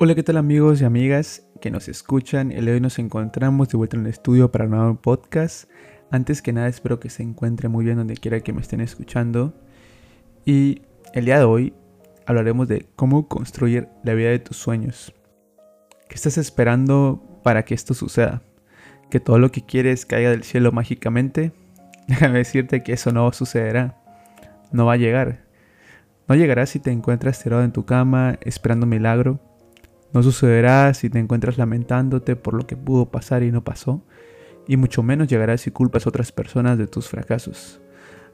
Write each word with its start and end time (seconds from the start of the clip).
Hola, 0.00 0.14
¿qué 0.14 0.22
tal 0.22 0.36
amigos 0.36 0.80
y 0.80 0.84
amigas 0.84 1.44
que 1.60 1.72
nos 1.72 1.88
escuchan? 1.88 2.52
El 2.52 2.66
de 2.66 2.74
hoy 2.74 2.80
nos 2.80 3.00
encontramos 3.00 3.68
de 3.68 3.76
vuelta 3.76 3.96
en 3.96 4.04
el 4.04 4.10
estudio 4.10 4.52
para 4.52 4.66
un 4.66 4.70
nuevo 4.70 4.94
podcast. 4.94 5.68
Antes 6.12 6.40
que 6.40 6.52
nada, 6.52 6.68
espero 6.68 7.00
que 7.00 7.10
se 7.10 7.24
encuentre 7.24 7.68
muy 7.68 7.84
bien 7.84 7.96
donde 7.96 8.14
quiera 8.14 8.38
que 8.38 8.52
me 8.52 8.60
estén 8.60 8.80
escuchando. 8.80 9.54
Y 10.44 10.82
el 11.14 11.24
día 11.24 11.38
de 11.38 11.44
hoy 11.46 11.74
hablaremos 12.26 12.68
de 12.68 12.86
cómo 12.94 13.26
construir 13.26 13.88
la 14.04 14.14
vida 14.14 14.30
de 14.30 14.38
tus 14.38 14.56
sueños. 14.56 15.12
¿Qué 16.08 16.14
estás 16.14 16.38
esperando 16.38 17.40
para 17.42 17.64
que 17.64 17.74
esto 17.74 17.92
suceda? 17.92 18.44
¿Que 19.10 19.18
todo 19.18 19.40
lo 19.40 19.50
que 19.50 19.66
quieres 19.66 20.06
caiga 20.06 20.30
del 20.30 20.44
cielo 20.44 20.70
mágicamente? 20.70 21.50
Déjame 22.06 22.38
decirte 22.38 22.84
que 22.84 22.92
eso 22.92 23.10
no 23.10 23.32
sucederá. 23.32 24.00
No 24.70 24.86
va 24.86 24.92
a 24.92 24.96
llegar. 24.96 25.40
No 26.28 26.36
llegará 26.36 26.66
si 26.66 26.78
te 26.78 26.92
encuentras 26.92 27.42
tirado 27.42 27.64
en 27.64 27.72
tu 27.72 27.84
cama 27.84 28.38
esperando 28.42 28.84
un 28.84 28.90
milagro 28.90 29.40
no 30.12 30.22
sucederá 30.22 30.92
si 30.94 31.10
te 31.10 31.18
encuentras 31.18 31.58
lamentándote 31.58 32.36
por 32.36 32.54
lo 32.54 32.66
que 32.66 32.76
pudo 32.76 33.10
pasar 33.10 33.42
y 33.42 33.52
no 33.52 33.64
pasó, 33.64 34.02
y 34.66 34.76
mucho 34.76 35.02
menos 35.02 35.28
llegará 35.28 35.56
si 35.58 35.70
culpas 35.70 36.06
a 36.06 36.10
otras 36.10 36.32
personas 36.32 36.78
de 36.78 36.86
tus 36.86 37.08
fracasos. 37.08 37.80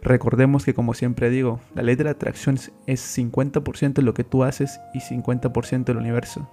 Recordemos 0.02 0.65
que 0.65 0.74
como 0.74 0.92
siempre 0.95 1.30
digo, 1.30 1.60
la 1.74 1.82
ley 1.82 1.96
de 1.96 2.05
la 2.05 2.10
atracción 2.10 2.56
es 2.87 3.18
50% 3.18 4.02
lo 4.02 4.15
que 4.15 4.24
tú 4.24 4.45
haces 4.45 4.79
y 4.92 5.01
50% 5.01 5.88
el 5.88 5.96
universo. 5.96 6.48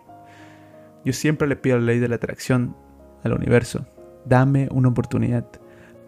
Yo 1.03 1.13
siempre 1.13 1.48
le 1.48 1.55
pido 1.55 1.77
la 1.77 1.85
ley 1.85 1.99
de 1.99 2.07
la 2.07 2.15
atracción 2.15 2.76
al 3.23 3.34
universo. 3.34 3.85
Dame 4.26 4.70
una 4.71 4.90
oportunidad. 4.90 5.48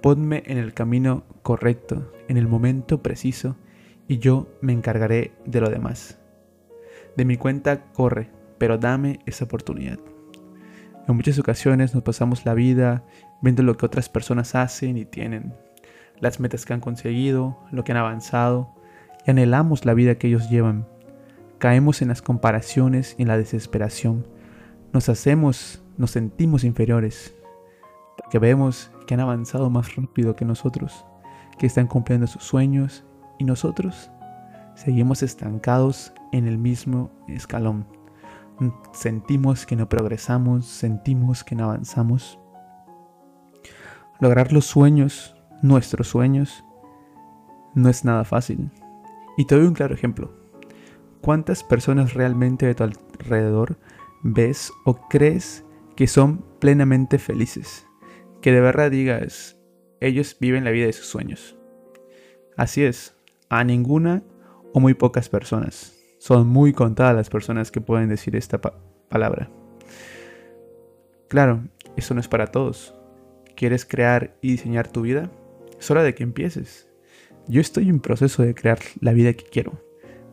Ponme 0.01 0.43
en 0.45 0.57
el 0.57 0.73
camino 0.73 1.23
correcto, 1.41 2.13
en 2.27 2.37
el 2.37 2.47
momento 2.47 3.01
preciso, 3.01 3.57
y 4.07 4.19
yo 4.19 4.47
me 4.61 4.73
encargaré 4.73 5.33
de 5.45 5.61
lo 5.61 5.69
demás. 5.69 6.19
De 7.17 7.25
mi 7.25 7.37
cuenta 7.37 7.91
corre, 7.93 8.29
pero 8.63 8.77
dame 8.77 9.19
esa 9.25 9.43
oportunidad. 9.43 9.99
En 11.05 11.17
muchas 11.17 11.37
ocasiones 11.37 11.93
nos 11.93 12.01
pasamos 12.01 12.45
la 12.45 12.53
vida 12.53 13.03
viendo 13.41 13.61
lo 13.61 13.75
que 13.75 13.85
otras 13.85 14.07
personas 14.07 14.55
hacen 14.55 14.95
y 14.95 15.03
tienen, 15.03 15.53
las 16.21 16.39
metas 16.39 16.65
que 16.65 16.71
han 16.71 16.79
conseguido, 16.79 17.59
lo 17.71 17.83
que 17.83 17.91
han 17.91 17.97
avanzado, 17.97 18.73
y 19.27 19.31
anhelamos 19.31 19.83
la 19.83 19.93
vida 19.93 20.15
que 20.15 20.27
ellos 20.27 20.49
llevan. 20.49 20.87
Caemos 21.57 22.01
en 22.01 22.07
las 22.07 22.21
comparaciones 22.21 23.15
y 23.17 23.23
en 23.23 23.27
la 23.27 23.37
desesperación. 23.37 24.25
Nos 24.93 25.09
hacemos, 25.09 25.83
nos 25.97 26.11
sentimos 26.11 26.63
inferiores, 26.63 27.35
porque 28.15 28.39
vemos 28.39 28.91
que 29.07 29.15
han 29.15 29.19
avanzado 29.19 29.69
más 29.69 29.93
rápido 29.97 30.37
que 30.37 30.45
nosotros, 30.45 31.05
que 31.57 31.65
están 31.65 31.87
cumpliendo 31.87 32.27
sus 32.27 32.45
sueños 32.45 33.03
y 33.37 33.43
nosotros 33.43 34.09
seguimos 34.75 35.21
estancados 35.21 36.13
en 36.31 36.47
el 36.47 36.57
mismo 36.57 37.11
escalón 37.27 38.02
sentimos 38.93 39.65
que 39.65 39.75
no 39.75 39.89
progresamos, 39.89 40.65
sentimos 40.65 41.43
que 41.43 41.55
no 41.55 41.65
avanzamos. 41.65 42.39
Lograr 44.19 44.53
los 44.53 44.65
sueños, 44.65 45.35
nuestros 45.61 46.07
sueños, 46.07 46.63
no 47.73 47.89
es 47.89 48.05
nada 48.05 48.23
fácil. 48.23 48.71
Y 49.37 49.45
te 49.45 49.55
doy 49.55 49.65
un 49.65 49.73
claro 49.73 49.95
ejemplo. 49.95 50.31
¿Cuántas 51.21 51.63
personas 51.63 52.13
realmente 52.13 52.65
de 52.65 52.75
tu 52.75 52.83
alrededor 52.83 53.77
ves 54.23 54.71
o 54.85 54.95
crees 55.07 55.65
que 55.95 56.07
son 56.07 56.45
plenamente 56.59 57.17
felices? 57.17 57.87
Que 58.41 58.51
de 58.51 58.61
verdad 58.61 58.91
digas, 58.91 59.57
ellos 59.99 60.37
viven 60.39 60.65
la 60.65 60.71
vida 60.71 60.85
de 60.85 60.93
sus 60.93 61.07
sueños. 61.07 61.57
Así 62.57 62.83
es, 62.83 63.17
a 63.49 63.63
ninguna 63.63 64.23
o 64.73 64.79
muy 64.79 64.93
pocas 64.93 65.29
personas. 65.29 66.02
Son 66.23 66.47
muy 66.47 66.71
contadas 66.71 67.17
las 67.17 67.29
personas 67.29 67.69
que 67.69 67.81
pueden 67.81 68.07
decir 68.07 68.37
esta 68.37 68.57
palabra. 69.09 69.51
Claro, 71.27 71.65
eso 71.97 72.13
no 72.13 72.21
es 72.21 72.29
para 72.29 72.47
todos. 72.47 72.95
¿Quieres 73.57 73.83
crear 73.83 74.33
y 74.39 74.51
diseñar 74.51 74.87
tu 74.87 75.01
vida? 75.01 75.29
Es 75.77 75.91
hora 75.91 76.01
de 76.01 76.15
que 76.15 76.23
empieces. 76.23 76.87
Yo 77.49 77.59
estoy 77.59 77.89
en 77.89 77.99
proceso 77.99 78.41
de 78.41 78.55
crear 78.55 78.79
la 79.01 79.11
vida 79.11 79.33
que 79.33 79.43
quiero. 79.43 79.83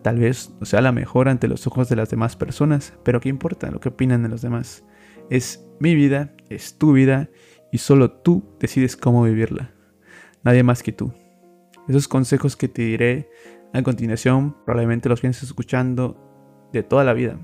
Tal 0.03 0.21
vez 0.21 0.55
no 0.61 0.65
sea 0.65 0.81
la 0.81 0.93
mejor 0.93 1.29
ante 1.29 1.49
los 1.49 1.67
ojos 1.67 1.89
de 1.89 1.97
las 1.97 2.09
demás 2.09 2.37
personas, 2.37 2.93
pero 3.03 3.19
¿qué 3.19 3.29
importa 3.29 3.73
lo 3.73 3.81
que 3.81 3.89
opinan 3.89 4.23
de 4.23 4.29
los 4.29 4.43
demás? 4.43 4.85
Es 5.29 5.67
mi 5.81 5.97
vida, 5.97 6.37
es 6.51 6.79
tu 6.79 6.93
vida 6.93 7.31
y 7.73 7.79
solo 7.79 8.13
tú 8.13 8.45
decides 8.61 8.97
cómo 8.97 9.25
vivirla. 9.25 9.73
Nadie 10.45 10.63
más 10.63 10.85
que 10.85 10.93
tú. 10.93 11.13
Esos 11.91 12.07
consejos 12.07 12.57
que 12.57 12.69
te 12.69 12.83
diré 12.83 13.29
a 13.73 13.83
continuación, 13.83 14.55
probablemente 14.65 15.09
los 15.09 15.23
vienes 15.23 15.43
escuchando 15.43 16.69
de 16.73 16.85
toda 16.85 17.03
la 17.03 17.15
vida, 17.15 17.37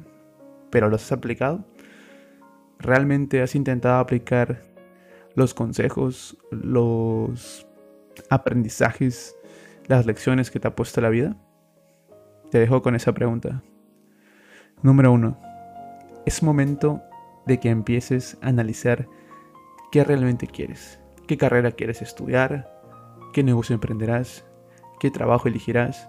pero 0.70 0.88
¿los 0.88 1.02
has 1.02 1.10
aplicado? 1.10 1.64
¿Realmente 2.78 3.42
has 3.42 3.56
intentado 3.56 3.98
aplicar 3.98 4.62
los 5.34 5.52
consejos, 5.52 6.38
los 6.52 7.66
aprendizajes, 8.30 9.36
las 9.88 10.06
lecciones 10.06 10.52
que 10.52 10.60
te 10.60 10.68
ha 10.68 10.76
puesto 10.76 11.00
la 11.00 11.08
vida? 11.10 11.36
Te 12.52 12.60
dejo 12.60 12.82
con 12.82 12.94
esa 12.94 13.12
pregunta. 13.12 13.64
Número 14.80 15.10
uno. 15.10 15.40
Es 16.24 16.44
momento 16.44 17.02
de 17.46 17.58
que 17.58 17.70
empieces 17.70 18.38
a 18.42 18.50
analizar 18.50 19.08
qué 19.90 20.04
realmente 20.04 20.46
quieres, 20.46 21.00
qué 21.26 21.36
carrera 21.36 21.72
quieres 21.72 22.00
estudiar, 22.00 22.75
qué 23.36 23.42
negocio 23.42 23.74
emprenderás, 23.74 24.46
qué 24.98 25.10
trabajo 25.10 25.46
elegirás, 25.46 26.08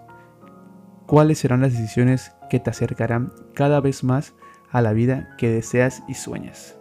cuáles 1.04 1.36
serán 1.36 1.60
las 1.60 1.72
decisiones 1.72 2.32
que 2.48 2.58
te 2.58 2.70
acercarán 2.70 3.34
cada 3.54 3.82
vez 3.82 4.02
más 4.02 4.34
a 4.70 4.80
la 4.80 4.94
vida 4.94 5.36
que 5.36 5.50
deseas 5.50 6.02
y 6.08 6.14
sueñas. 6.14 6.78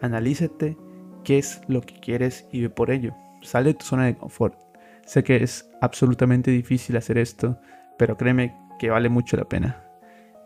Analízate 0.00 0.78
qué 1.24 1.38
es 1.38 1.62
lo 1.66 1.80
que 1.80 1.98
quieres 1.98 2.46
y 2.52 2.60
ve 2.60 2.70
por 2.70 2.92
ello. 2.92 3.12
Sale 3.42 3.70
de 3.70 3.74
tu 3.74 3.84
zona 3.84 4.04
de 4.04 4.16
confort. 4.16 4.56
Sé 5.04 5.24
que 5.24 5.42
es 5.42 5.68
absolutamente 5.80 6.52
difícil 6.52 6.96
hacer 6.96 7.18
esto, 7.18 7.58
pero 7.98 8.16
créeme 8.16 8.56
que 8.78 8.90
vale 8.90 9.08
mucho 9.08 9.36
la 9.36 9.48
pena. 9.48 9.82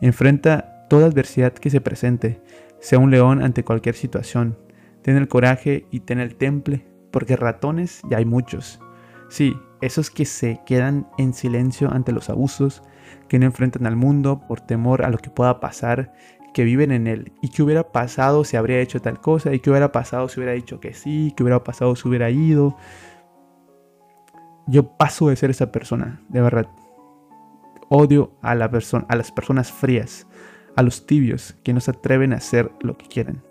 Enfrenta 0.01 0.87
toda 0.89 1.09
adversidad 1.09 1.53
que 1.53 1.69
se 1.69 1.83
presente, 1.83 2.41
sea 2.81 2.99
un 2.99 3.11
león 3.11 3.43
ante 3.43 3.65
cualquier 3.65 3.97
situación. 3.97 4.57
Ten 5.03 5.19
el 5.19 5.29
coraje 5.29 5.85
y 5.91 6.01
ten 6.01 6.21
el 6.21 6.37
temple, 6.37 6.87
porque 7.11 7.37
ratones 7.37 8.01
ya 8.09 8.17
hay 8.17 8.25
muchos. 8.25 8.81
Sí, 9.32 9.59
esos 9.81 10.10
que 10.10 10.26
se 10.26 10.60
quedan 10.66 11.09
en 11.16 11.32
silencio 11.32 11.91
ante 11.91 12.12
los 12.12 12.28
abusos, 12.28 12.82
que 13.28 13.38
no 13.38 13.47
enfrentan 13.47 13.87
al 13.87 13.97
mundo 13.97 14.43
por 14.47 14.60
temor 14.60 15.06
a 15.06 15.09
lo 15.09 15.16
que 15.16 15.31
pueda 15.31 15.59
pasar, 15.59 16.12
que 16.53 16.65
viven 16.65 16.93
en 16.93 17.06
él. 17.06 17.32
¿Y 17.41 17.48
qué 17.48 17.62
hubiera 17.62 17.93
pasado 17.93 18.44
si 18.44 18.59
habría 18.59 18.81
hecho 18.81 19.00
tal 19.00 19.22
cosa? 19.22 19.54
¿Y 19.54 19.60
qué 19.60 19.70
hubiera 19.70 19.91
pasado 19.91 20.28
si 20.28 20.38
hubiera 20.38 20.53
dicho 20.53 20.81
que 20.81 20.93
sí? 20.93 21.32
¿Qué 21.34 21.44
hubiera 21.44 21.65
pasado 21.65 21.97
si 21.97 22.06
hubiera 22.06 22.28
ido? 22.28 22.76
Yo 24.66 24.98
paso 24.98 25.31
de 25.31 25.37
ser 25.37 25.49
esa 25.49 25.72
persona, 25.72 26.20
de 26.28 26.43
verdad. 26.43 26.69
Odio 27.88 28.37
a, 28.43 28.54
la 28.54 28.70
persona, 28.70 29.06
a 29.09 29.16
las 29.16 29.32
personas 29.32 29.72
frías, 29.72 30.26
a 30.76 30.82
los 30.82 31.06
tibios 31.06 31.56
que 31.64 31.72
no 31.72 31.81
se 31.81 31.93
atreven 31.93 32.34
a 32.34 32.37
hacer 32.37 32.70
lo 32.82 32.99
que 32.99 33.06
quieren. 33.06 33.43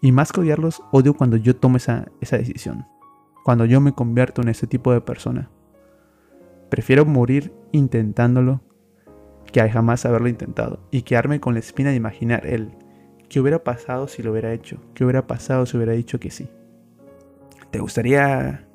Y 0.00 0.12
más 0.12 0.32
que 0.32 0.40
odiarlos, 0.40 0.82
odio 0.92 1.12
cuando 1.12 1.36
yo 1.36 1.54
tomo 1.54 1.76
esa, 1.76 2.06
esa 2.22 2.38
decisión. 2.38 2.86
Cuando 3.48 3.64
yo 3.64 3.80
me 3.80 3.94
convierto 3.94 4.42
en 4.42 4.48
ese 4.48 4.66
tipo 4.66 4.92
de 4.92 5.00
persona. 5.00 5.48
Prefiero 6.68 7.06
morir 7.06 7.50
intentándolo 7.72 8.60
que 9.50 9.66
jamás 9.70 10.04
haberlo 10.04 10.28
intentado 10.28 10.80
y 10.90 11.00
quedarme 11.00 11.40
con 11.40 11.54
la 11.54 11.60
espina 11.60 11.88
de 11.88 11.96
imaginar 11.96 12.46
el 12.46 12.72
qué 13.30 13.40
hubiera 13.40 13.64
pasado 13.64 14.06
si 14.06 14.22
lo 14.22 14.32
hubiera 14.32 14.52
hecho, 14.52 14.82
qué 14.92 15.02
hubiera 15.02 15.26
pasado 15.26 15.64
si 15.64 15.78
hubiera 15.78 15.94
dicho 15.94 16.20
que 16.20 16.30
sí. 16.30 16.50
¿Te 17.70 17.78
gustaría 17.78 18.68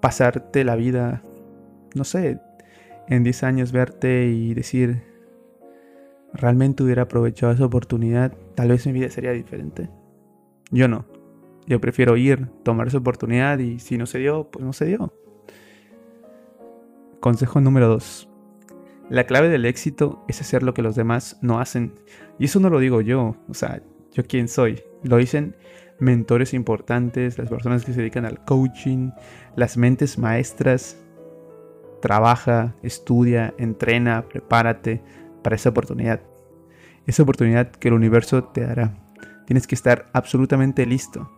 pasarte 0.00 0.62
la 0.62 0.76
vida, 0.76 1.24
no 1.96 2.04
sé, 2.04 2.38
en 3.08 3.24
10 3.24 3.42
años 3.42 3.72
verte 3.72 4.28
y 4.28 4.54
decir, 4.54 5.02
realmente 6.32 6.84
hubiera 6.84 7.02
aprovechado 7.02 7.52
esa 7.52 7.66
oportunidad, 7.66 8.32
tal 8.54 8.68
vez 8.68 8.86
mi 8.86 8.92
vida 8.92 9.10
sería 9.10 9.32
diferente? 9.32 9.90
Yo 10.70 10.86
no. 10.86 11.17
Yo 11.68 11.82
prefiero 11.82 12.16
ir, 12.16 12.48
tomar 12.62 12.88
esa 12.88 12.96
oportunidad 12.96 13.58
y 13.58 13.78
si 13.78 13.98
no 13.98 14.06
se 14.06 14.18
dio, 14.18 14.50
pues 14.50 14.64
no 14.64 14.72
se 14.72 14.86
dio. 14.86 15.12
Consejo 17.20 17.60
número 17.60 17.88
2. 17.88 18.26
La 19.10 19.24
clave 19.24 19.50
del 19.50 19.66
éxito 19.66 20.24
es 20.28 20.40
hacer 20.40 20.62
lo 20.62 20.72
que 20.72 20.80
los 20.80 20.96
demás 20.96 21.38
no 21.42 21.60
hacen. 21.60 21.92
Y 22.38 22.46
eso 22.46 22.58
no 22.58 22.70
lo 22.70 22.78
digo 22.78 23.02
yo, 23.02 23.36
o 23.48 23.54
sea, 23.54 23.82
yo 24.12 24.24
quién 24.24 24.48
soy. 24.48 24.82
Lo 25.02 25.18
dicen 25.18 25.56
mentores 25.98 26.54
importantes, 26.54 27.36
las 27.36 27.50
personas 27.50 27.84
que 27.84 27.92
se 27.92 28.00
dedican 28.00 28.24
al 28.24 28.42
coaching, 28.46 29.10
las 29.54 29.76
mentes 29.76 30.16
maestras. 30.16 30.96
Trabaja, 32.00 32.76
estudia, 32.82 33.52
entrena, 33.58 34.24
prepárate 34.26 35.02
para 35.42 35.56
esa 35.56 35.68
oportunidad. 35.68 36.22
Esa 37.06 37.24
oportunidad 37.24 37.72
que 37.72 37.88
el 37.88 37.94
universo 37.94 38.44
te 38.44 38.62
dará. 38.62 38.94
Tienes 39.46 39.66
que 39.66 39.74
estar 39.74 40.06
absolutamente 40.14 40.86
listo. 40.86 41.37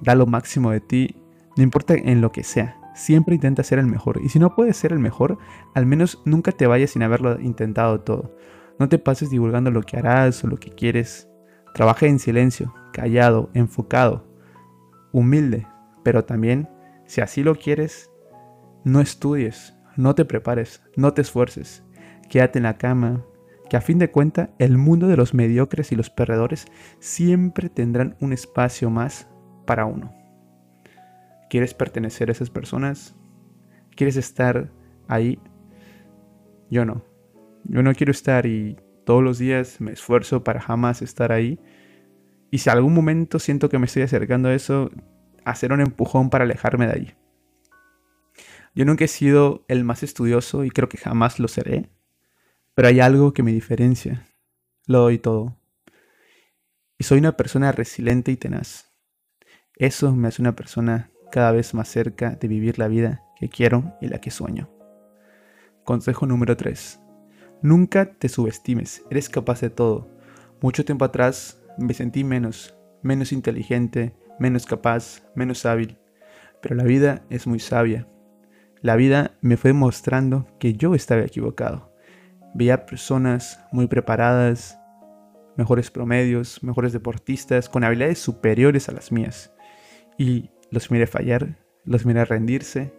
Da 0.00 0.14
lo 0.14 0.26
máximo 0.26 0.70
de 0.70 0.80
ti, 0.80 1.16
no 1.56 1.62
importa 1.62 1.94
en 1.94 2.20
lo 2.20 2.32
que 2.32 2.44
sea. 2.44 2.78
Siempre 2.94 3.34
intenta 3.34 3.62
ser 3.62 3.78
el 3.78 3.86
mejor. 3.86 4.20
Y 4.22 4.28
si 4.28 4.38
no 4.38 4.54
puedes 4.54 4.76
ser 4.76 4.92
el 4.92 4.98
mejor, 4.98 5.38
al 5.74 5.86
menos 5.86 6.22
nunca 6.24 6.52
te 6.52 6.66
vayas 6.66 6.90
sin 6.90 7.02
haberlo 7.02 7.40
intentado 7.40 8.00
todo. 8.00 8.36
No 8.78 8.88
te 8.88 8.98
pases 8.98 9.30
divulgando 9.30 9.70
lo 9.70 9.82
que 9.82 9.96
harás 9.96 10.42
o 10.44 10.46
lo 10.46 10.56
que 10.56 10.70
quieres 10.70 11.28
Trabaja 11.76 12.06
en 12.06 12.18
silencio, 12.18 12.72
callado, 12.90 13.50
enfocado, 13.52 14.26
humilde, 15.12 15.66
pero 16.02 16.24
también, 16.24 16.70
si 17.04 17.20
así 17.20 17.42
lo 17.42 17.54
quieres, 17.54 18.10
no 18.82 19.02
estudies, 19.02 19.74
no 19.94 20.14
te 20.14 20.24
prepares, 20.24 20.82
no 20.96 21.12
te 21.12 21.20
esfuerces, 21.20 21.84
quédate 22.30 22.60
en 22.60 22.62
la 22.62 22.78
cama, 22.78 23.26
que 23.68 23.76
a 23.76 23.82
fin 23.82 23.98
de 23.98 24.10
cuentas 24.10 24.48
el 24.58 24.78
mundo 24.78 25.06
de 25.06 25.18
los 25.18 25.34
mediocres 25.34 25.92
y 25.92 25.96
los 25.96 26.08
perdedores 26.08 26.64
siempre 26.98 27.68
tendrán 27.68 28.16
un 28.22 28.32
espacio 28.32 28.88
más 28.88 29.28
para 29.66 29.84
uno. 29.84 30.14
¿Quieres 31.50 31.74
pertenecer 31.74 32.28
a 32.28 32.32
esas 32.32 32.50
personas? 32.50 33.14
¿Quieres 33.94 34.16
estar 34.16 34.70
ahí? 35.08 35.38
Yo 36.70 36.84
no. 36.84 37.04
Yo 37.64 37.82
no 37.82 37.94
quiero 37.94 38.10
estar 38.10 38.46
y 38.46 38.76
todos 39.04 39.22
los 39.22 39.38
días 39.38 39.80
me 39.80 39.92
esfuerzo 39.92 40.42
para 40.42 40.60
jamás 40.60 41.02
estar 41.02 41.32
ahí. 41.32 41.60
Y 42.50 42.58
si 42.58 42.70
algún 42.70 42.94
momento 42.94 43.38
siento 43.38 43.68
que 43.68 43.78
me 43.78 43.86
estoy 43.86 44.02
acercando 44.02 44.48
a 44.48 44.54
eso, 44.54 44.90
hacer 45.44 45.72
un 45.72 45.80
empujón 45.80 46.30
para 46.30 46.44
alejarme 46.44 46.86
de 46.86 46.92
ahí. 46.92 47.14
Yo 48.74 48.84
nunca 48.84 49.04
he 49.04 49.08
sido 49.08 49.64
el 49.68 49.84
más 49.84 50.02
estudioso 50.02 50.64
y 50.64 50.70
creo 50.70 50.88
que 50.88 50.98
jamás 50.98 51.38
lo 51.38 51.48
seré. 51.48 51.88
Pero 52.74 52.88
hay 52.88 53.00
algo 53.00 53.32
que 53.32 53.42
me 53.42 53.52
diferencia. 53.52 54.26
Lo 54.86 55.00
doy 55.00 55.18
todo. 55.18 55.56
Y 56.98 57.04
soy 57.04 57.18
una 57.18 57.36
persona 57.36 57.72
resiliente 57.72 58.32
y 58.32 58.36
tenaz. 58.36 58.92
Eso 59.78 60.16
me 60.16 60.28
hace 60.28 60.40
una 60.40 60.56
persona 60.56 61.10
cada 61.30 61.52
vez 61.52 61.74
más 61.74 61.88
cerca 61.88 62.30
de 62.30 62.48
vivir 62.48 62.78
la 62.78 62.88
vida 62.88 63.22
que 63.38 63.50
quiero 63.50 63.92
y 64.00 64.08
la 64.08 64.22
que 64.22 64.30
sueño. 64.30 64.70
Consejo 65.84 66.24
número 66.24 66.56
3. 66.56 66.98
Nunca 67.60 68.14
te 68.14 68.30
subestimes, 68.30 69.04
eres 69.10 69.28
capaz 69.28 69.60
de 69.60 69.68
todo. 69.68 70.08
Mucho 70.62 70.86
tiempo 70.86 71.04
atrás 71.04 71.60
me 71.76 71.92
sentí 71.92 72.24
menos, 72.24 72.74
menos 73.02 73.32
inteligente, 73.32 74.16
menos 74.38 74.64
capaz, 74.64 75.22
menos 75.34 75.66
hábil. 75.66 75.98
Pero 76.62 76.74
la 76.74 76.84
vida 76.84 77.26
es 77.28 77.46
muy 77.46 77.60
sabia. 77.60 78.08
La 78.80 78.96
vida 78.96 79.36
me 79.42 79.58
fue 79.58 79.74
mostrando 79.74 80.46
que 80.58 80.72
yo 80.72 80.94
estaba 80.94 81.20
equivocado. 81.20 81.92
Veía 82.54 82.86
personas 82.86 83.62
muy 83.72 83.88
preparadas, 83.88 84.78
mejores 85.58 85.90
promedios, 85.90 86.62
mejores 86.62 86.94
deportistas, 86.94 87.68
con 87.68 87.84
habilidades 87.84 88.20
superiores 88.20 88.88
a 88.88 88.92
las 88.92 89.12
mías. 89.12 89.52
Y 90.18 90.50
los 90.70 90.90
miré 90.90 91.06
fallar, 91.06 91.58
los 91.84 92.06
miré 92.06 92.24
rendirse 92.24 92.92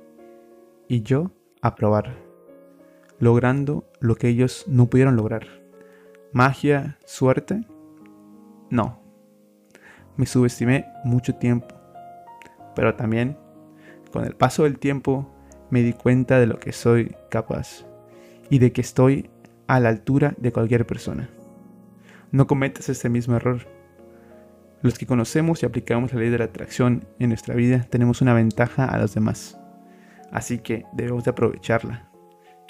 y 0.88 1.02
yo 1.02 1.32
aprobar, 1.62 2.16
logrando 3.20 3.90
lo 4.00 4.16
que 4.16 4.30
ellos 4.30 4.66
no 4.68 4.90
pudieron 4.90 5.16
lograr. 5.16 5.48
Magia, 6.32 6.98
suerte, 7.06 7.66
no. 8.70 9.02
Me 10.16 10.26
subestimé 10.26 10.86
mucho 11.04 11.36
tiempo, 11.36 11.76
pero 12.76 12.96
también 12.96 13.38
con 14.12 14.26
el 14.26 14.36
paso 14.36 14.64
del 14.64 14.80
tiempo 14.80 15.32
me 15.70 15.82
di 15.82 15.94
cuenta 15.94 16.40
de 16.40 16.48
lo 16.48 16.60
que 16.60 16.72
soy 16.72 17.16
capaz 17.30 17.86
y 18.50 18.60
de 18.60 18.72
que 18.72 18.82
estoy 18.82 19.30
a 19.68 19.80
la 19.80 19.90
altura 19.90 20.34
de 20.38 20.52
cualquier 20.52 20.86
persona. 20.86 21.30
No 22.32 22.48
cometas 22.48 22.90
este 22.90 23.10
mismo 23.10 23.36
error. 23.36 23.77
Los 24.82 24.98
que 24.98 25.08
conocemos 25.08 25.64
y 25.64 25.66
aplicamos 25.66 26.14
la 26.14 26.20
ley 26.20 26.30
de 26.30 26.38
la 26.38 26.46
atracción 26.46 27.08
en 27.20 27.30
nuestra 27.30 27.56
vida 27.56 27.88
tenemos 27.90 28.22
una 28.22 28.34
ventaja 28.34 28.86
a 28.86 28.98
los 29.00 29.14
demás. 29.14 29.60
Así 30.32 30.60
que 30.60 30.86
debemos 30.94 31.24
de 31.24 31.32
aprovecharla 31.32 32.12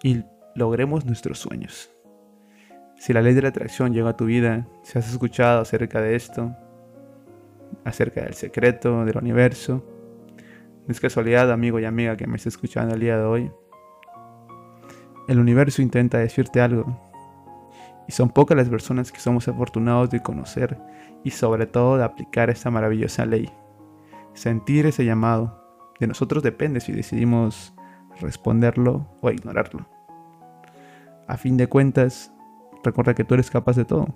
y 0.04 0.24
logremos 0.56 1.06
nuestros 1.06 1.39
sueños. 1.39 1.92
Si 2.98 3.13
la 3.13 3.21
ley 3.21 3.33
de 3.33 3.42
la 3.42 3.50
atracción 3.50 3.94
llega 3.94 4.09
a 4.09 4.18
tu 4.18 4.25
vida, 4.25 4.68
si 4.83 4.98
has 4.98 5.09
escuchado 5.09 5.62
acerca 5.62 6.01
de 6.01 6.15
esto, 6.15 6.56
acerca 7.83 8.21
del 8.21 8.33
secreto 8.33 9.06
del 9.06 9.18
universo, 9.18 9.86
no 10.88 10.92
es 10.92 11.00
casualidad, 11.00 11.51
amigo 11.51 11.80
y 11.80 11.86
amiga 11.86 12.15
que 12.15 12.25
me 12.25 12.38
está 12.38 12.48
escuchando 12.50 12.95
el 12.95 13.01
día 13.01 13.18
de 13.18 13.25
hoy. 13.25 13.51
El 15.27 15.39
universo 15.39 15.81
intenta 15.81 16.18
decirte 16.18 16.62
algo. 16.62 17.06
Y 18.07 18.12
son 18.13 18.30
pocas 18.30 18.56
las 18.56 18.69
personas 18.69 19.12
que 19.12 19.19
somos 19.19 19.48
afortunados 19.48 20.09
de 20.09 20.21
conocer 20.21 20.80
y 21.24 21.31
sobre 21.31 21.65
todo 21.65 21.98
de 21.98 22.04
aplicar 22.04 22.50
esta 22.50 22.71
maravillosa 22.71 23.25
ley. 23.25 23.51
Sentir 24.33 24.86
ese 24.86 25.04
llamado. 25.04 25.63
De 26.00 26.07
nosotros 26.07 26.44
depende 26.44 26.80
si 26.80 26.92
decidimos 26.92 27.74
responderlo 28.21 29.07
o 29.21 29.30
ignorarlo. 29.30 29.88
A 31.27 31.38
fin 31.38 31.57
de 31.57 31.68
cuentas, 31.68 32.31
recuerda 32.83 33.13
que 33.13 33.24
tú 33.24 33.33
eres 33.33 33.51
capaz 33.51 33.75
de 33.75 33.86
todo. 33.86 34.07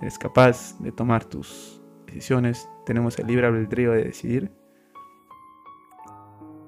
Eres 0.00 0.18
capaz 0.18 0.76
de 0.80 0.90
tomar 0.90 1.24
tus 1.24 1.80
decisiones. 2.06 2.68
Tenemos 2.84 3.18
el 3.18 3.26
libre 3.28 3.46
albedrío 3.46 3.92
de 3.92 4.04
decidir. 4.04 4.50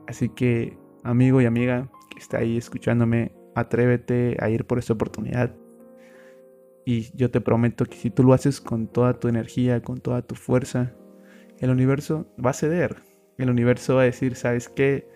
Así 0.06 0.28
que, 0.28 0.78
amigo 1.02 1.40
y 1.40 1.46
amiga 1.46 1.88
que 2.10 2.18
está 2.20 2.38
ahí 2.38 2.56
escuchándome, 2.56 3.34
atrévete 3.56 4.36
a 4.40 4.48
ir 4.48 4.66
por 4.66 4.78
esta 4.78 4.92
oportunidad. 4.92 5.54
Y 6.88 7.10
yo 7.16 7.32
te 7.32 7.40
prometo 7.40 7.84
que 7.84 7.96
si 7.96 8.10
tú 8.10 8.22
lo 8.22 8.32
haces 8.32 8.60
con 8.60 8.86
toda 8.86 9.18
tu 9.18 9.26
energía, 9.26 9.82
con 9.82 9.98
toda 9.98 10.22
tu 10.22 10.36
fuerza, 10.36 10.94
el 11.58 11.70
universo 11.70 12.32
va 12.42 12.50
a 12.50 12.52
ceder. 12.52 12.96
El 13.38 13.50
universo 13.50 13.96
va 13.96 14.02
a 14.02 14.04
decir, 14.04 14.36
¿sabes 14.36 14.68
qué? 14.68 15.08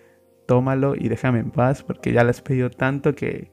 Tómalo 0.49 0.97
y 0.97 1.09
déjame 1.09 1.39
en 1.39 1.53
paz 1.53 1.85
porque 1.85 2.13
ya 2.13 2.25
le 2.25 2.31
has 2.31 2.43
pedido 2.43 2.71
tanto 2.71 3.15
que, 3.15 3.53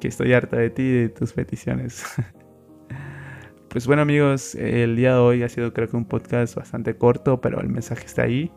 que 0.00 0.08
estoy 0.08 0.32
harta 0.32 0.56
de 0.56 0.70
ti 0.70 0.82
y 0.82 0.92
de 1.02 1.08
tus 1.08 1.34
peticiones. 1.34 2.04
pues 3.68 3.86
bueno 3.86 4.02
amigos, 4.02 4.56
el 4.56 4.96
día 4.96 5.12
de 5.12 5.20
hoy 5.20 5.42
ha 5.44 5.48
sido 5.48 5.72
creo 5.72 5.88
que 5.88 5.96
un 5.96 6.06
podcast 6.06 6.56
bastante 6.56 6.96
corto, 6.96 7.40
pero 7.40 7.60
el 7.60 7.68
mensaje 7.68 8.06
está 8.06 8.22
ahí. 8.22 8.50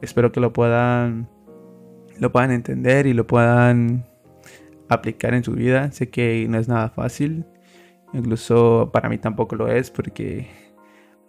Espero 0.00 0.32
que 0.32 0.40
lo 0.40 0.54
puedan 0.54 1.28
lo 2.18 2.32
puedan 2.32 2.52
entender 2.52 3.06
y 3.06 3.12
lo 3.12 3.26
puedan 3.26 4.06
aplicar 4.88 5.34
en 5.34 5.44
su 5.44 5.52
vida. 5.52 5.92
Sé 5.92 6.08
que 6.08 6.46
no 6.48 6.58
es 6.58 6.68
nada 6.68 6.88
fácil, 6.88 7.44
Incluso 8.16 8.88
para 8.94 9.10
mí 9.10 9.18
tampoco 9.18 9.56
lo 9.56 9.68
es 9.68 9.90
porque 9.90 10.48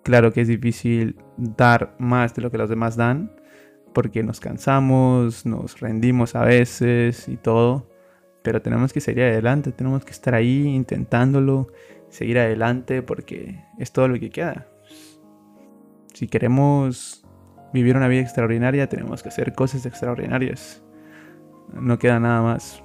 claro 0.03 0.31
que 0.31 0.39
es 0.39 0.47
difícil 0.47 1.17
dar 1.35 1.95
más 1.99 2.33
de 2.33 2.41
lo 2.41 2.49
que 2.49 2.57
los 2.57 2.69
demás 2.69 2.95
dan 2.95 3.29
porque 3.93 4.23
nos 4.23 4.39
cansamos, 4.39 5.45
nos 5.45 5.81
rendimos 5.81 6.35
a 6.35 6.45
veces 6.45 7.27
y 7.27 7.35
todo, 7.35 7.89
pero 8.41 8.61
tenemos 8.61 8.93
que 8.93 9.01
seguir 9.01 9.23
adelante, 9.23 9.73
tenemos 9.73 10.05
que 10.05 10.11
estar 10.11 10.33
ahí 10.33 10.65
intentándolo, 10.67 11.67
seguir 12.07 12.39
adelante 12.39 13.01
porque 13.01 13.65
es 13.77 13.91
todo 13.91 14.07
lo 14.07 14.17
que 14.17 14.29
queda. 14.29 14.67
Si 16.13 16.27
queremos 16.27 17.25
vivir 17.73 17.97
una 17.97 18.07
vida 18.07 18.21
extraordinaria, 18.21 18.87
tenemos 18.87 19.23
que 19.23 19.29
hacer 19.29 19.53
cosas 19.53 19.85
extraordinarias. 19.85 20.81
No 21.73 21.99
queda 21.99 22.19
nada 22.19 22.41
más. 22.41 22.81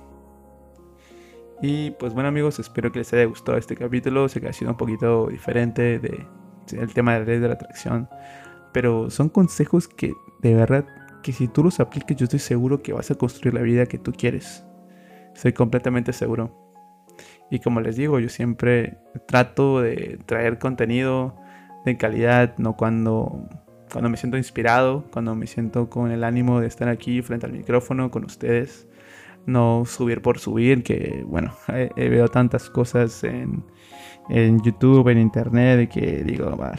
Y 1.65 1.93
pues 1.93 2.13
bueno 2.13 2.29
amigos, 2.29 2.59
espero 2.59 2.91
que 2.91 2.99
les 2.99 3.13
haya 3.13 3.25
gustado 3.25 3.57
este 3.57 3.77
capítulo. 3.77 4.29
Sé 4.29 4.41
que 4.41 4.49
ha 4.49 4.53
sido 4.53 4.73
un 4.73 4.77
poquito 4.77 5.29
diferente 5.29 6.01
de, 6.01 6.27
del 6.73 6.93
tema 6.93 7.13
de 7.15 7.21
la 7.21 7.25
ley 7.25 7.39
de 7.39 7.47
la 7.47 7.55
atracción. 7.55 8.09
Pero 8.73 9.11
son 9.11 9.29
consejos 9.29 9.87
que 9.87 10.13
de 10.41 10.55
verdad 10.55 10.85
que 11.23 11.33
si 11.33 11.47
tú 11.47 11.63
los 11.63 11.79
apliques 11.79 12.17
yo 12.17 12.25
estoy 12.25 12.41
seguro 12.41 12.83
que 12.83 12.93
vas 12.93 13.13
a 13.13 13.15
construir 13.15 13.55
la 13.55 13.63
vida 13.63 13.87
que 13.87 13.97
tú 13.97 14.13
quieres. 14.13 14.65
Estoy 15.37 15.53
completamente 15.53 16.13
seguro. 16.13 16.53
Y 17.49 17.61
como 17.61 17.81
les 17.81 17.95
digo, 17.95 18.19
yo 18.19 18.29
siempre 18.29 18.99
trato 19.29 19.81
de 19.81 20.19
traer 20.27 20.59
contenido 20.59 21.37
de 21.85 21.97
calidad, 21.97 22.59
no 22.59 22.77
cuando, 22.77 23.49
cuando 23.93 24.11
me 24.11 24.17
siento 24.17 24.37
inspirado, 24.37 25.05
cuando 25.13 25.37
me 25.37 25.47
siento 25.47 25.89
con 25.89 26.11
el 26.11 26.25
ánimo 26.25 26.61
de 26.61 26.67
estar 26.67 26.89
aquí 26.89 27.23
frente 27.23 27.47
al 27.47 27.53
micrófono 27.53 28.11
con 28.11 28.25
ustedes 28.25 28.89
no 29.47 29.85
subir 29.87 30.23
por 30.23 30.39
subir, 30.39 30.83
que 30.83 31.25
bueno, 31.27 31.53
veo 31.97 32.29
tantas 32.29 32.71
cosas 32.71 33.25
en, 33.25 33.65
YouTube, 34.63 35.09
en 35.09 35.19
internet, 35.19 35.91
que 35.91 36.23
digo, 36.25 36.57
vale, 36.57 36.79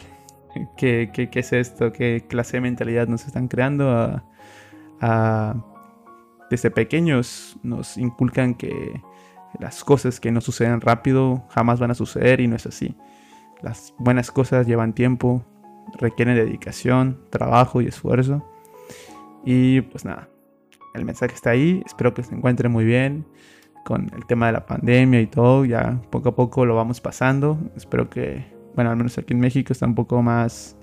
¿qué, 0.76 1.28
es 1.32 1.52
esto? 1.52 1.92
¿Qué 1.92 2.24
clase 2.28 2.56
de 2.56 2.62
mentalidad 2.62 3.06
nos 3.08 3.26
están 3.26 3.48
creando? 3.48 4.22
desde 6.50 6.70
pequeños 6.70 7.58
nos 7.62 7.98
inculcan 7.98 8.54
que 8.54 9.02
las 9.58 9.84
cosas 9.84 10.20
que 10.20 10.30
no 10.30 10.40
suceden 10.40 10.80
rápido 10.80 11.44
jamás 11.50 11.80
van 11.80 11.90
a 11.90 11.94
suceder 11.94 12.40
y 12.40 12.46
no 12.46 12.56
es 12.56 12.66
así. 12.66 12.96
Las 13.62 13.94
buenas 13.98 14.30
cosas 14.30 14.66
llevan 14.66 14.94
tiempo, 14.94 15.44
requieren 15.98 16.36
dedicación, 16.36 17.20
trabajo 17.30 17.80
y 17.80 17.86
esfuerzo. 17.86 18.44
Y 19.44 19.82
pues 19.82 20.04
nada, 20.04 20.28
el 20.94 21.04
mensaje 21.04 21.34
está 21.34 21.50
ahí. 21.50 21.82
Espero 21.84 22.14
que 22.14 22.22
se 22.22 22.34
encuentre 22.34 22.68
muy 22.68 22.84
bien 22.84 23.26
con 23.84 24.10
el 24.14 24.24
tema 24.26 24.46
de 24.46 24.52
la 24.52 24.66
pandemia 24.66 25.20
y 25.20 25.26
todo. 25.26 25.64
Ya 25.64 26.00
poco 26.10 26.30
a 26.30 26.34
poco 26.34 26.64
lo 26.64 26.74
vamos 26.74 27.00
pasando. 27.00 27.58
Espero 27.76 28.08
que, 28.08 28.44
bueno, 28.74 28.90
al 28.90 28.96
menos 28.96 29.18
aquí 29.18 29.34
en 29.34 29.40
México 29.40 29.72
está 29.72 29.86
un 29.86 29.94
poco 29.94 30.22
más, 30.22 30.76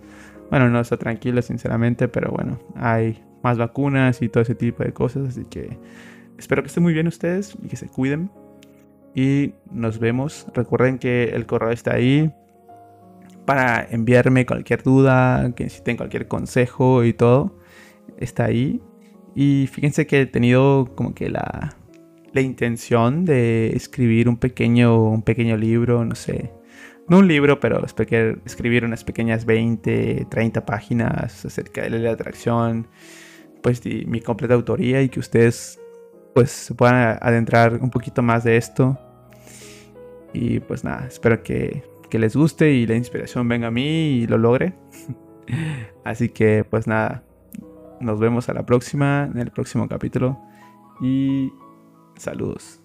bueno, 0.50 0.70
no 0.70 0.80
está 0.80 0.98
tranquilo 0.98 1.42
sinceramente, 1.42 2.08
pero 2.08 2.32
bueno, 2.32 2.60
hay 2.76 3.24
más 3.44 3.58
vacunas 3.58 4.22
y 4.22 4.30
todo 4.30 4.44
ese 4.44 4.56
tipo 4.56 4.84
de 4.84 4.94
cosas. 4.94 5.30
Así 5.30 5.46
que 5.46 5.78
espero 6.38 6.62
que 6.62 6.68
estén 6.68 6.84
muy 6.84 6.94
bien 6.94 7.08
ustedes 7.08 7.58
y 7.64 7.68
que 7.68 7.76
se 7.76 7.88
cuiden. 7.88 8.30
Y 9.14 9.54
nos 9.72 10.00
vemos. 10.00 10.48
Recuerden 10.54 10.98
que 10.98 11.32
el 11.34 11.46
correo 11.46 11.72
está 11.72 11.96
ahí 11.96 12.32
para 13.46 13.86
enviarme 13.90 14.46
cualquier 14.46 14.84
duda, 14.84 15.52
que 15.56 15.66
necesiten 15.66 15.98
cualquier 15.98 16.28
consejo 16.28 17.04
y 17.04 17.14
todo, 17.14 17.58
está 18.18 18.46
ahí. 18.46 18.82
Y 19.36 19.68
fíjense 19.68 20.08
que 20.08 20.22
he 20.22 20.26
tenido 20.26 20.92
como 20.96 21.14
que 21.14 21.30
la, 21.30 21.76
la 22.34 22.42
intención 22.42 23.26
de 23.26 23.72
escribir 23.76 24.30
un 24.30 24.38
pequeño, 24.38 25.10
un 25.10 25.22
pequeño 25.22 25.58
libro, 25.58 26.06
no 26.06 26.16
sé. 26.16 26.52
No 27.08 27.20
un 27.20 27.28
libro, 27.28 27.60
pero 27.60 27.84
escribir 28.46 28.86
unas 28.86 29.04
pequeñas 29.04 29.46
20, 29.46 30.28
30 30.30 30.66
páginas 30.66 31.46
acerca 31.46 31.82
de 31.82 31.90
la 31.90 32.12
atracción, 32.12 32.88
pues 33.62 33.82
mi 33.86 34.22
completa 34.22 34.54
autoría 34.54 35.02
y 35.02 35.10
que 35.10 35.20
ustedes 35.20 35.80
pues 36.34 36.52
se 36.52 36.74
puedan 36.74 37.18
adentrar 37.22 37.80
un 37.82 37.90
poquito 37.90 38.22
más 38.22 38.44
de 38.44 38.58
esto. 38.58 38.98
Y 40.34 40.62
pues 40.62 40.84
nada, 40.86 41.06
espero 41.08 41.44
que, 41.44 41.84
que 42.10 42.20
les 42.20 42.36
guste 42.36 42.72
y 42.72 42.88
la 42.88 42.96
inspiración 42.96 43.48
venga 43.48 43.68
a 43.68 43.72
mí 43.72 44.22
y 44.22 44.28
lo 44.28 44.38
logre. 44.38 44.74
Así 46.06 46.30
que 46.30 46.64
pues 46.64 46.88
nada, 46.88 47.24
nos 48.02 48.20
vemos 48.20 48.50
a 48.50 48.54
la 48.54 48.66
próxima, 48.66 49.30
en 49.32 49.40
el 49.40 49.52
próximo 49.52 49.88
capítulo. 49.88 50.40
Y 51.02 51.52
saludos. 52.18 52.81